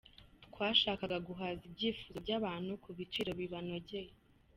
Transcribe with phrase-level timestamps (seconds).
[0.45, 4.11] Twashakaga guhaza ibyifuzo by’abantu ku biciro bibanogeye.